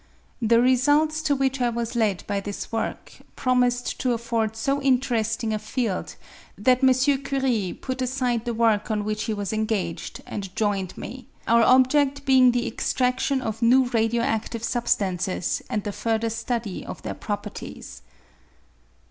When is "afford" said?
4.13-4.55